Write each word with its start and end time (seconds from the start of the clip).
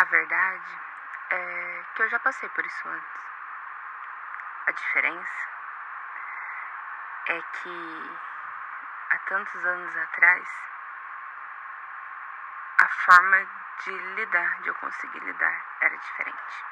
A 0.00 0.04
verdade 0.04 0.80
é 1.28 1.84
que 1.94 2.02
eu 2.02 2.08
já 2.08 2.18
passei 2.20 2.48
por 2.48 2.64
isso 2.64 2.88
antes. 2.88 3.22
A 4.66 4.70
diferença 4.72 5.48
é 7.26 7.42
que 7.42 8.18
há 9.10 9.18
tantos 9.28 9.62
anos 9.62 9.94
atrás 9.98 10.48
a 12.78 12.88
forma 12.88 13.46
de 13.84 13.90
lidar, 14.14 14.62
de 14.62 14.68
eu 14.68 14.74
conseguir 14.76 15.20
lidar, 15.20 15.64
era 15.82 15.98
diferente. 15.98 16.64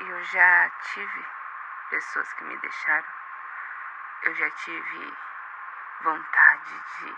Eu 0.00 0.24
já 0.24 0.70
tive 0.92 1.26
pessoas 1.88 2.32
que 2.32 2.42
me 2.42 2.56
deixaram, 2.56 3.12
eu 4.22 4.34
já 4.34 4.50
tive 4.50 5.16
vontade 6.00 6.82
de 6.98 7.16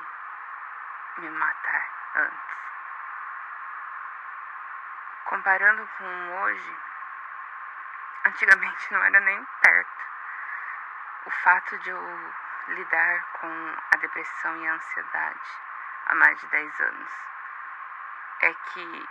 me 1.22 1.30
matar 1.30 1.88
antes. 2.16 2.69
Comparando 5.30 5.88
com 5.96 6.42
hoje, 6.42 6.76
antigamente 8.24 8.86
não 8.92 9.00
era 9.04 9.20
nem 9.20 9.44
perto. 9.62 10.04
O 11.24 11.30
fato 11.30 11.78
de 11.78 11.90
eu 11.90 12.34
lidar 12.66 13.22
com 13.34 13.76
a 13.94 13.96
depressão 13.98 14.56
e 14.56 14.66
a 14.66 14.74
ansiedade 14.74 15.50
há 16.06 16.14
mais 16.16 16.40
de 16.40 16.46
10 16.48 16.80
anos 16.80 17.12
é 18.40 18.54
que 18.54 19.08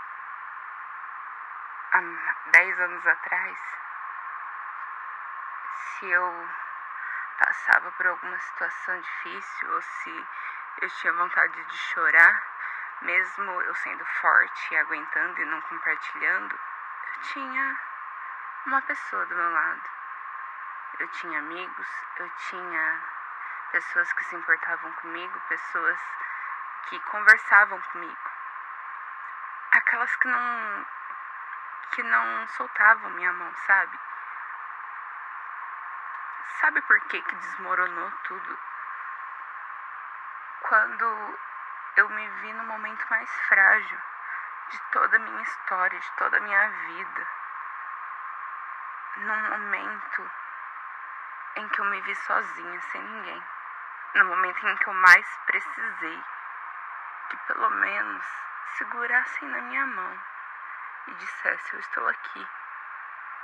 há 1.93 2.01
10 2.51 2.79
anos 2.81 3.07
atrás, 3.07 3.57
se 5.73 6.05
eu 6.05 6.49
passava 7.37 7.93
por 7.93 8.07
alguma 8.07 8.37
situação 8.39 8.99
difícil 8.99 9.73
ou 9.73 9.81
se 9.81 10.27
eu 10.81 10.89
tinha 10.89 11.13
vontade 11.13 11.63
de 11.63 11.77
chorar, 11.77 12.43
mesmo 13.01 13.61
eu 13.61 13.75
sendo 13.75 14.05
forte 14.05 14.75
aguentando 14.75 15.41
e 15.41 15.45
não 15.45 15.61
compartilhando, 15.61 16.53
eu 16.53 17.21
tinha 17.21 17.79
uma 18.65 18.81
pessoa 18.81 19.25
do 19.25 19.35
meu 19.35 19.51
lado. 19.51 19.89
Eu 20.99 21.07
tinha 21.09 21.39
amigos, 21.39 21.87
eu 22.17 22.29
tinha 22.49 23.03
pessoas 23.71 24.11
que 24.13 24.25
se 24.25 24.35
importavam 24.35 24.91
comigo, 24.93 25.39
pessoas 25.47 25.99
que 26.87 26.99
conversavam 27.01 27.79
comigo. 27.81 28.31
Aquelas 29.71 30.15
que 30.17 30.27
não 30.27 30.85
que 31.91 32.03
não 32.03 32.47
soltavam 32.49 33.09
minha 33.11 33.33
mão, 33.33 33.51
sabe? 33.65 33.99
Sabe 36.59 36.81
por 36.81 36.99
que 37.01 37.21
que 37.21 37.35
desmoronou 37.35 38.11
tudo? 38.23 38.59
Quando 40.61 41.39
eu 41.99 42.07
me 42.07 42.29
vi 42.29 42.53
no 42.53 42.63
momento 42.63 43.05
mais 43.09 43.29
frágil 43.49 43.99
de 44.69 44.79
toda 44.91 45.17
a 45.17 45.19
minha 45.19 45.41
história, 45.41 45.99
de 45.99 46.11
toda 46.13 46.37
a 46.37 46.39
minha 46.39 46.69
vida. 46.69 47.27
Num 49.17 49.49
momento 49.49 50.31
em 51.57 51.67
que 51.67 51.81
eu 51.81 51.85
me 51.85 51.99
vi 52.01 52.15
sozinha, 52.15 52.81
sem 52.83 53.01
ninguém. 53.01 53.43
No 54.15 54.25
momento 54.25 54.65
em 54.65 54.77
que 54.77 54.87
eu 54.87 54.93
mais 54.93 55.27
precisei 55.45 56.23
que 57.29 57.37
pelo 57.47 57.69
menos 57.69 58.25
segurassem 58.77 59.49
na 59.49 59.61
minha 59.63 59.85
mão 59.85 60.23
e 61.07 61.13
dissesse: 61.15 61.73
Eu 61.73 61.79
estou 61.81 62.07
aqui 62.07 62.47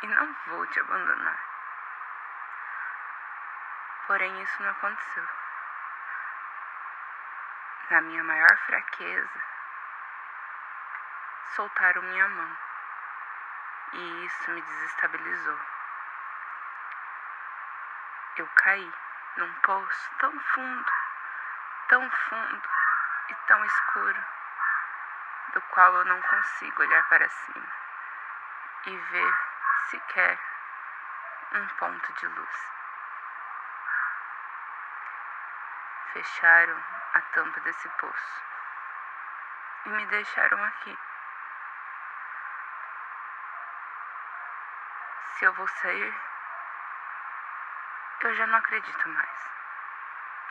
e 0.04 0.08
não 0.08 0.34
vou 0.48 0.66
te 0.68 0.80
abandonar. 0.80 1.40
Porém, 4.08 4.42
isso 4.42 4.64
não 4.64 4.70
aconteceu 4.70 5.45
na 7.90 8.02
minha 8.02 8.24
maior 8.24 8.58
fraqueza, 8.66 9.44
soltaram 11.56 12.02
minha 12.02 12.28
mão. 12.28 12.58
E 13.94 14.26
isso 14.26 14.52
me 14.52 14.62
desestabilizou. 14.62 15.60
Eu 18.38 18.48
caí 18.56 18.94
num 19.38 19.54
poço 19.62 20.10
tão 20.20 20.32
fundo, 20.40 20.92
tão 21.88 22.12
fundo 22.12 22.70
e 23.30 23.36
tão 23.48 23.64
escuro, 23.66 24.26
do 25.54 25.62
qual 25.62 25.94
eu 25.96 26.06
não 26.06 26.22
consigo 26.22 26.82
olhar 26.82 27.08
para 27.08 27.30
cima 27.30 27.74
e 28.88 28.98
ver 28.98 29.40
sequer 29.90 30.40
um 31.54 31.68
ponto 31.68 32.14
de 32.14 32.28
luz. 32.28 32.75
Fecharam 36.16 36.82
a 37.14 37.22
tampa 37.34 37.60
desse 37.60 37.90
poço 37.90 38.42
e 39.86 39.90
me 39.90 40.06
deixaram 40.06 40.64
aqui. 40.64 40.98
Se 45.34 45.44
eu 45.44 45.52
vou 45.56 45.68
sair, 45.68 46.16
eu 48.22 48.34
já 48.34 48.48
não 48.48 48.60
acredito 48.60 49.10
mais. 49.10 49.50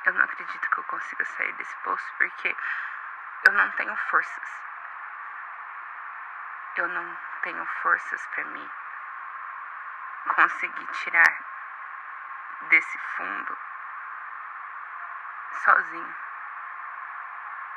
Eu 0.04 0.12
não 0.12 0.25
acredito 0.26 0.70
que 0.70 0.78
eu 0.80 0.84
consiga 0.84 1.25
sair 1.25 1.52
desse 1.54 1.76
poço 1.76 2.12
porque 2.19 2.54
eu 3.46 3.52
não 3.54 3.70
tenho 3.70 3.96
forças. 3.96 4.62
Eu 6.76 6.88
não 6.88 7.19
tenho 7.41 7.64
forças 7.81 8.26
para 8.26 8.44
mim 8.44 8.70
conseguir 10.26 10.86
tirar 10.88 11.38
desse 12.69 12.98
fundo 13.16 13.73
sozinho. 15.56 16.15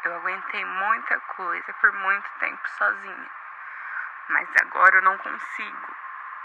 Eu 0.04 0.16
aguentei 0.16 0.64
muita 0.64 1.20
coisa 1.20 1.74
por 1.74 1.92
muito 1.92 2.30
tempo 2.40 2.70
sozinha. 2.70 3.32
Mas 4.30 4.50
agora 4.62 4.98
eu 4.98 5.02
não 5.02 5.18
consigo. 5.18 5.96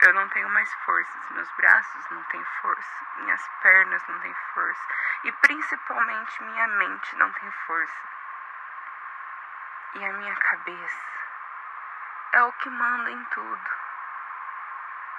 Eu 0.01 0.13
não 0.15 0.29
tenho 0.31 0.49
mais 0.49 0.73
forças. 0.85 1.31
Meus 1.31 1.51
braços 1.53 2.11
não 2.11 2.23
têm 2.25 2.45
força. 2.61 3.07
Minhas 3.19 3.49
pernas 3.63 4.03
não 4.09 4.19
têm 4.21 4.35
força. 4.55 4.89
E 5.25 5.33
principalmente 5.33 6.43
minha 6.43 6.67
mente 6.67 7.17
não 7.17 7.31
tem 7.33 7.51
força. 7.67 8.09
E 9.95 10.05
a 10.05 10.13
minha 10.15 10.35
cabeça 10.35 11.13
é 12.33 12.43
o 12.43 12.53
que 12.53 12.71
manda 12.71 13.11
em 13.11 13.25
tudo. 13.27 13.71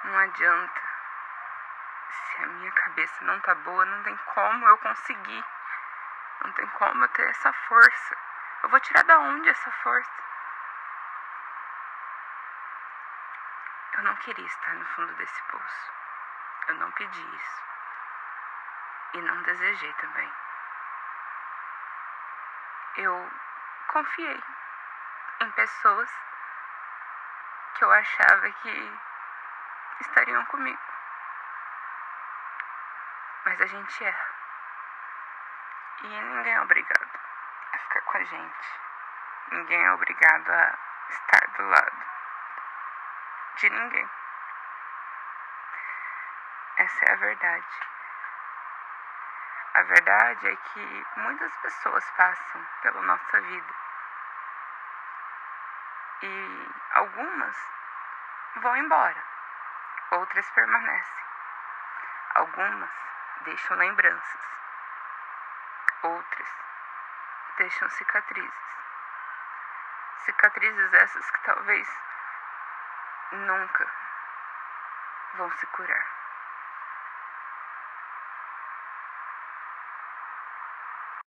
Não 0.04 0.18
adianta. 0.18 0.82
Se 2.10 2.42
a 2.42 2.46
minha 2.46 2.72
cabeça 2.72 3.24
não 3.24 3.40
tá 3.40 3.54
boa, 3.54 3.84
não 3.84 4.02
tem 4.02 4.16
como 4.34 4.68
eu 4.68 4.76
conseguir. 4.78 5.44
Não 6.44 6.52
tem 6.52 6.66
como 6.68 7.02
eu 7.02 7.08
ter 7.08 7.26
essa 7.30 7.52
força. 7.52 8.16
Eu 8.62 8.68
vou 8.68 8.78
tirar 8.80 9.02
da 9.04 9.18
onde 9.18 9.48
essa 9.48 9.70
força? 9.82 10.22
Eu 13.94 14.02
não 14.02 14.14
queria 14.16 14.46
estar 14.46 14.74
no 14.74 14.84
fundo 14.86 15.14
desse 15.14 15.42
poço. 15.44 15.92
Eu 16.68 16.74
não 16.74 16.90
pedi 16.92 17.36
isso. 17.36 17.62
E 19.14 19.22
não 19.22 19.42
desejei 19.42 19.92
também. 19.94 20.32
Eu 22.96 23.32
confiei 23.88 24.44
em 25.40 25.50
pessoas 25.52 26.10
que 27.74 27.84
eu 27.84 27.90
achava 27.90 28.50
que 28.50 29.00
estariam 30.00 30.44
comigo. 30.46 30.82
Mas 33.44 33.60
a 33.60 33.66
gente 33.66 34.04
erra. 34.04 34.33
E 36.04 36.06
ninguém 36.06 36.52
é 36.52 36.60
obrigado 36.60 37.18
a 37.72 37.78
ficar 37.78 38.00
com 38.02 38.18
a 38.18 38.24
gente. 38.24 38.80
Ninguém 39.52 39.82
é 39.86 39.92
obrigado 39.92 40.50
a 40.50 40.78
estar 41.08 41.46
do 41.56 41.66
lado 41.66 42.04
de 43.56 43.70
ninguém. 43.70 44.10
Essa 46.76 47.04
é 47.06 47.12
a 47.12 47.16
verdade. 47.16 47.80
A 49.72 49.82
verdade 49.82 50.48
é 50.48 50.56
que 50.56 51.06
muitas 51.16 51.56
pessoas 51.56 52.10
passam 52.10 52.66
pela 52.82 53.00
nossa 53.00 53.40
vida. 53.40 53.74
E 56.20 56.72
algumas 56.92 57.56
vão 58.56 58.76
embora, 58.76 59.24
outras 60.10 60.50
permanecem. 60.50 61.24
Algumas 62.34 62.90
deixam 63.46 63.78
lembranças 63.78 64.54
outras 66.04 66.48
deixam 67.56 67.88
cicatrizes. 67.90 68.52
Cicatrizes 70.24 70.92
essas 70.92 71.30
que 71.30 71.44
talvez 71.44 71.88
nunca 73.32 73.86
vão 75.34 75.50
se 75.52 75.66
curar. 75.68 76.23